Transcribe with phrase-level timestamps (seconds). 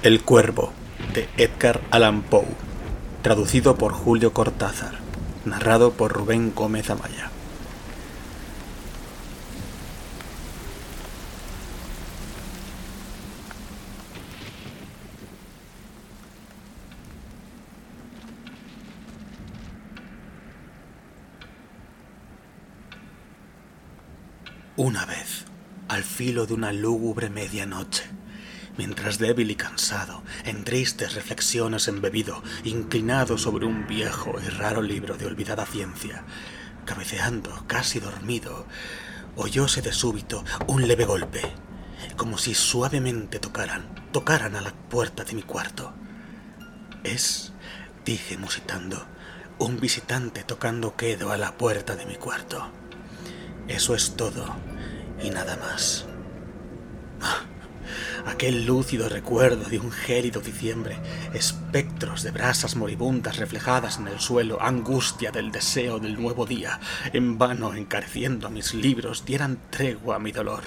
[0.00, 0.72] El Cuervo,
[1.12, 2.46] de Edgar Allan Poe,
[3.22, 4.92] traducido por Julio Cortázar,
[5.44, 7.32] narrado por Rubén Gómez Amaya.
[24.76, 25.44] Una vez,
[25.88, 28.04] al filo de una lúgubre medianoche,
[28.78, 35.18] mientras débil y cansado, en tristes reflexiones embebido, inclinado sobre un viejo y raro libro
[35.18, 36.24] de olvidada ciencia,
[36.86, 38.66] cabeceando, casi dormido,
[39.36, 41.42] oyóse de súbito un leve golpe,
[42.16, 45.92] como si suavemente tocaran, tocaran a la puerta de mi cuarto.
[47.04, 47.52] Es,
[48.04, 49.06] dije musitando,
[49.58, 52.70] un visitante tocando quedo a la puerta de mi cuarto.
[53.66, 54.56] Eso es todo
[55.22, 56.07] y nada más.
[58.28, 60.98] Aquel lúcido recuerdo de un gélido diciembre,
[61.32, 66.78] espectros de brasas moribundas reflejadas en el suelo, angustia del deseo del nuevo día,
[67.14, 70.62] en vano encareciendo mis libros, dieran tregua a mi dolor.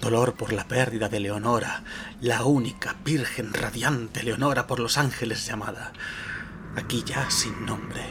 [0.00, 1.84] Dolor por la pérdida de Leonora,
[2.22, 5.92] la única, virgen, radiante Leonora por los ángeles llamada,
[6.74, 8.02] aquí ya sin nombre,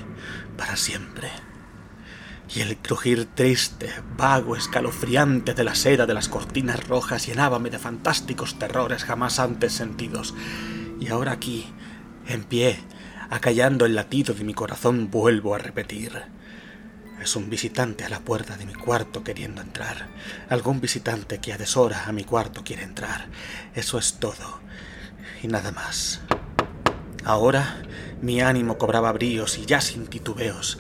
[0.56, 1.32] para siempre
[2.54, 7.80] y el crujir triste, vago, escalofriante de la seda de las cortinas rojas llenábame de
[7.80, 10.36] fantásticos terrores jamás antes sentidos.
[11.00, 11.66] Y ahora aquí,
[12.28, 12.80] en pie,
[13.30, 16.24] acallando el latido de mi corazón, vuelvo a repetir.
[17.22, 20.08] Es un visitante a la puerta de mi cuarto queriendo entrar.
[20.50, 23.28] Algún visitante que a deshora a mi cuarto quiere entrar.
[23.74, 24.60] Eso es todo.
[25.42, 26.22] Y nada más.
[27.24, 27.82] Ahora
[28.22, 30.78] mi ánimo cobraba bríos y ya sin titubeos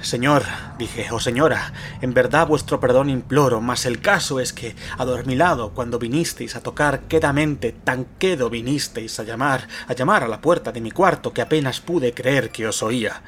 [0.00, 0.44] Señor,
[0.78, 5.98] dije, oh señora, en verdad vuestro perdón imploro, mas el caso es que, adormilado, cuando
[5.98, 10.80] vinisteis a tocar quedamente, tan quedo vinisteis a llamar, a llamar a la puerta de
[10.80, 13.22] mi cuarto, que apenas pude creer que os oía.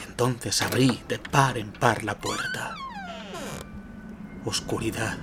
[0.00, 2.74] Y entonces abrí de par en par la puerta.
[4.44, 5.18] Oscuridad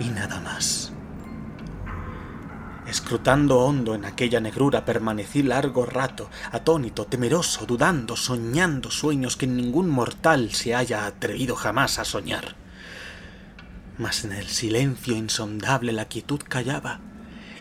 [0.00, 0.89] y nada más.
[2.90, 9.88] Escrutando hondo en aquella negrura permanecí largo rato, atónito, temeroso, dudando, soñando sueños que ningún
[9.88, 12.56] mortal se haya atrevido jamás a soñar.
[13.96, 16.98] Mas en el silencio insondable la quietud callaba,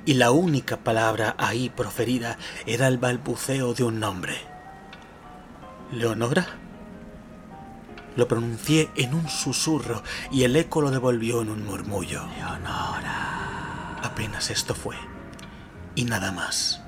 [0.04, 4.36] y la única palabra ahí proferida era el balbuceo de un nombre.
[5.92, 6.48] ¿Leonora?
[8.16, 10.02] Lo pronuncié en un susurro
[10.32, 12.26] y el eco lo devolvió en un murmullo.
[12.36, 14.00] Leonora.
[14.02, 14.96] Apenas esto fue
[15.96, 16.82] y nada más.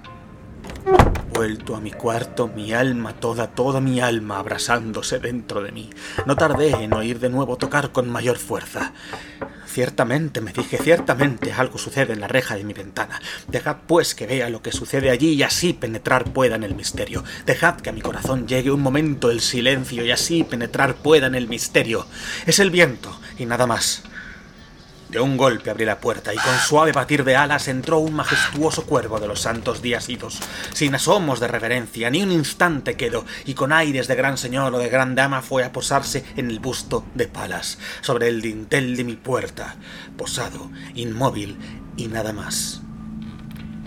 [1.33, 5.89] Vuelto a mi cuarto, mi alma toda, toda mi alma abrazándose dentro de mí.
[6.25, 8.93] No tardé en oír de nuevo tocar con mayor fuerza.
[9.65, 13.21] Ciertamente, me dije, ciertamente algo sucede en la reja de mi ventana.
[13.47, 17.23] Dejad pues que vea lo que sucede allí y así penetrar pueda en el misterio.
[17.45, 21.35] Dejad que a mi corazón llegue un momento el silencio y así penetrar pueda en
[21.35, 22.05] el misterio.
[22.45, 24.03] Es el viento y nada más.
[25.11, 28.85] De un golpe abrí la puerta y con suave batir de alas entró un majestuoso
[28.85, 30.39] cuervo de los santos días idos.
[30.73, 34.79] Sin asomos de reverencia, ni un instante quedó, y con aires de gran señor o
[34.79, 39.03] de gran dama fue a posarse en el busto de Palas, sobre el dintel de
[39.03, 39.75] mi puerta,
[40.17, 41.57] posado, inmóvil
[41.97, 42.81] y nada más.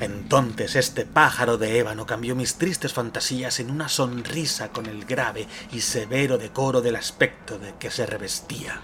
[0.01, 5.47] Entonces este pájaro de ébano cambió mis tristes fantasías en una sonrisa con el grave
[5.73, 8.79] y severo decoro del aspecto de que se revestía.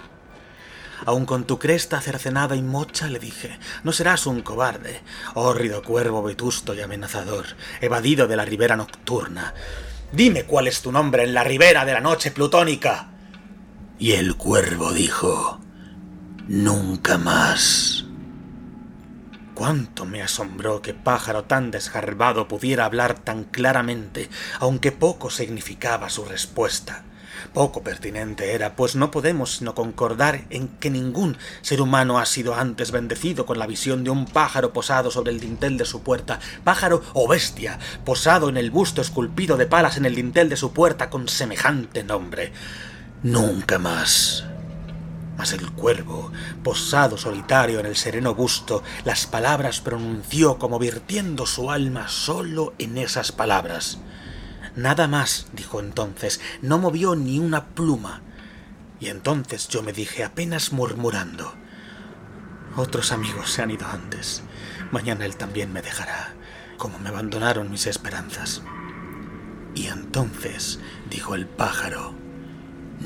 [1.06, 5.00] Aun con tu cresta cercenada y mocha, le dije, no serás un cobarde,
[5.34, 7.47] hórrido cuervo vetusto y amenazador,
[7.81, 9.55] evadido de la ribera nocturna.
[10.12, 13.11] Dime cuál es tu nombre en la ribera de la noche plutónica.
[13.99, 15.61] Y el cuervo dijo,
[16.49, 18.05] nunca más.
[19.55, 26.25] Cuánto me asombró que pájaro tan desgarbado pudiera hablar tan claramente, aunque poco significaba su
[26.25, 27.05] respuesta.
[27.53, 32.55] Poco pertinente era, pues no podemos sino concordar en que ningún ser humano ha sido
[32.55, 36.41] antes bendecido con la visión de un pájaro posado sobre el dintel de su puerta,
[36.64, 40.73] pájaro o bestia, posado en el busto esculpido de palas en el dintel de su
[40.73, 42.53] puerta con semejante nombre.
[43.23, 44.44] Nunca más.
[45.37, 46.31] Mas el cuervo,
[46.62, 52.99] posado solitario en el sereno busto, las palabras pronunció como virtiendo su alma solo en
[52.99, 53.99] esas palabras.
[54.76, 58.22] Nada más, dijo entonces, no movió ni una pluma.
[59.00, 61.55] Y entonces yo me dije, apenas murmurando,
[62.76, 64.43] otros amigos se han ido antes.
[64.93, 66.34] Mañana él también me dejará,
[66.76, 68.62] como me abandonaron mis esperanzas.
[69.75, 72.14] Y entonces, dijo el pájaro,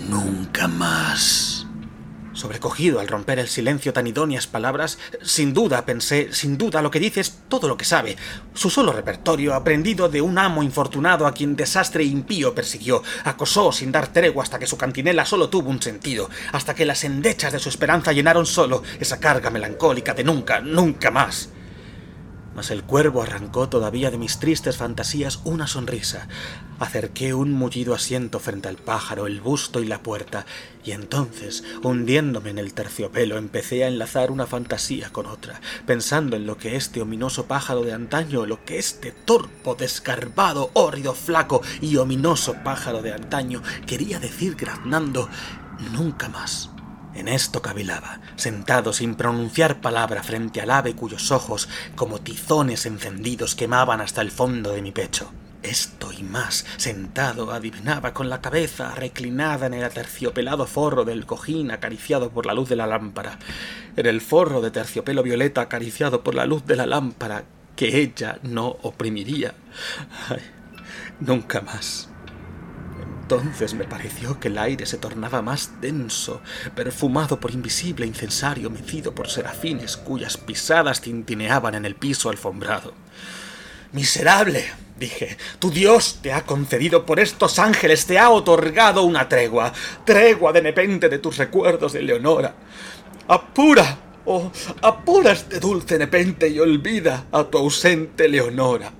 [0.09, 1.64] nunca más.
[2.35, 6.99] Sobrecogido al romper el silencio tan idóneas palabras, sin duda pensé, sin duda lo que
[6.99, 8.17] dice es todo lo que sabe,
[8.55, 13.93] su solo repertorio aprendido de un amo infortunado a quien desastre impío persiguió, acosó sin
[13.93, 17.61] dar tregua hasta que su cantinela solo tuvo un sentido, hasta que las endechas de
[17.61, 21.51] su esperanza llenaron solo esa carga melancólica de nunca, nunca más.
[22.55, 26.29] Mas el cuervo arrancó todavía de mis tristes fantasías una sonrisa.
[26.79, 30.47] Acerqué un mullido asiento frente al pájaro, el busto y la puerta,
[30.85, 36.47] y entonces, hundiéndome en el terciopelo, empecé a enlazar una fantasía con otra, pensando en
[36.47, 41.97] lo que este ominoso pájaro de antaño, lo que este torpo, descarbado, hórrido, flaco y
[41.97, 45.29] ominoso pájaro de antaño quería decir graznando
[45.93, 46.74] nunca más.
[47.15, 53.55] En esto cavilaba, sentado sin pronunciar palabra frente al ave cuyos ojos, como tizones encendidos,
[53.55, 55.31] quemaban hasta el fondo de mi pecho.
[55.63, 61.71] Esto y más, sentado, adivinaba con la cabeza reclinada en el aterciopelado forro del cojín
[61.71, 63.39] acariciado por la luz de la lámpara,
[63.97, 67.45] en el forro de terciopelo violeta acariciado por la luz de la lámpara
[67.77, 69.55] que ella no oprimiría.
[70.29, 70.43] Ay,
[71.21, 72.11] nunca más.
[73.25, 76.43] Entonces me pareció que el aire se tornaba más denso,
[76.75, 82.93] perfumado por invisible incensario mecido por serafines cuyas pisadas tintineaban en el piso alfombrado.
[83.93, 84.67] Miserable,
[84.99, 89.73] dije, tu Dios te ha concedido por estos ángeles, te ha otorgado una tregua,
[90.05, 92.55] tregua de nepente de tus recuerdos de Leonora.
[93.27, 98.93] Apura, oh, apura este dulce nepente y olvida a tu ausente Leonora.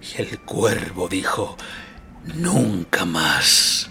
[0.00, 1.56] Y el cuervo dijo,
[2.34, 3.88] Nunca más.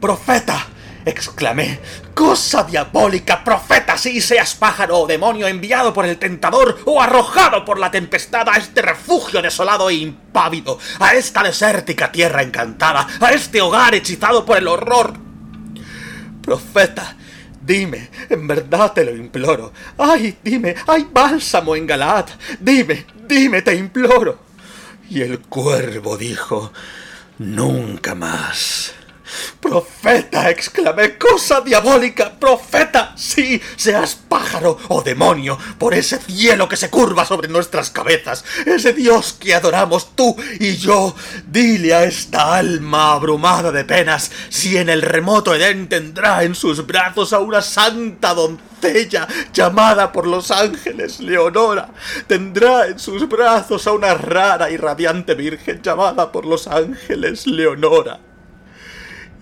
[0.00, 0.66] Profeta,
[1.04, 1.80] exclamé.
[2.14, 7.78] Cosa diabólica, profeta, si seas pájaro o demonio enviado por el tentador o arrojado por
[7.78, 13.60] la tempestad a este refugio desolado e impávido, a esta desértica tierra encantada, a este
[13.60, 15.14] hogar hechizado por el horror.
[16.42, 17.16] Profeta,
[17.60, 19.72] dime, en verdad te lo imploro.
[19.98, 22.26] Ay, dime, hay bálsamo en Galaad.
[22.58, 24.38] Dime, dime, te imploro.
[25.08, 26.72] Y el cuervo dijo,
[27.40, 28.92] Nunca más.
[29.60, 36.90] Profeta, exclamé, cosa diabólica, profeta, sí, seas pájaro o demonio, por ese cielo que se
[36.90, 41.14] curva sobre nuestras cabezas, ese Dios que adoramos tú y yo,
[41.46, 46.86] dile a esta alma abrumada de penas si en el remoto Edén tendrá en sus
[46.86, 51.90] brazos a una santa doncella llamada por los ángeles Leonora,
[52.26, 58.29] tendrá en sus brazos a una rara y radiante virgen llamada por los ángeles Leonora.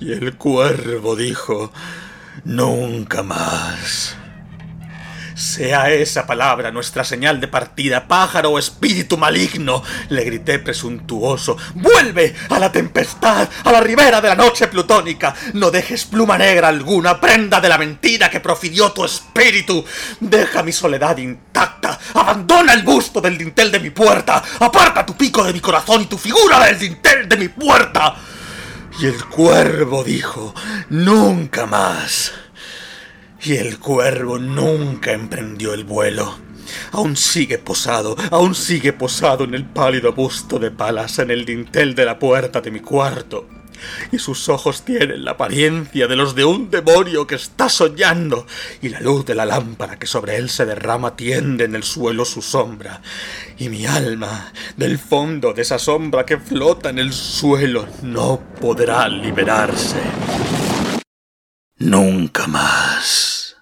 [0.00, 1.72] Y el cuervo dijo,
[2.44, 4.16] Nunca más.
[5.34, 11.56] Sea esa palabra nuestra señal de partida, pájaro o espíritu maligno, le grité presuntuoso.
[11.74, 15.34] Vuelve a la tempestad, a la ribera de la noche plutónica.
[15.54, 19.84] No dejes pluma negra alguna, prenda de la mentira que profirió tu espíritu.
[20.18, 21.98] Deja mi soledad intacta.
[22.14, 24.42] Abandona el busto del dintel de mi puerta.
[24.58, 28.16] Aparta tu pico de mi corazón y tu figura del dintel de mi puerta.
[29.00, 30.54] Y el cuervo dijo,
[30.90, 32.32] nunca más.
[33.42, 36.36] Y el cuervo nunca emprendió el vuelo.
[36.92, 41.94] Aún sigue posado, aún sigue posado en el pálido busto de palas en el dintel
[41.94, 43.57] de la puerta de mi cuarto
[44.12, 48.46] y sus ojos tienen la apariencia de los de un demonio que está soñando,
[48.82, 52.24] y la luz de la lámpara que sobre él se derrama tiende en el suelo
[52.24, 53.02] su sombra,
[53.58, 59.08] y mi alma, del fondo de esa sombra que flota en el suelo, no podrá
[59.08, 60.00] liberarse.
[61.78, 63.27] Nunca más.